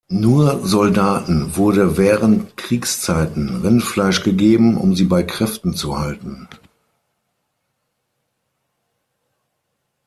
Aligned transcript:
Nur 0.09 0.65
Soldaten 0.67 1.55
wurde 1.55 1.95
während 1.95 2.57
Kriegszeiten 2.57 3.57
Rindfleisch 3.61 4.23
gegeben, 4.23 4.75
um 4.75 4.95
sie 4.95 5.03
bei 5.03 5.21
Kräften 5.21 5.75
zu 5.75 5.99
halten. 5.99 6.47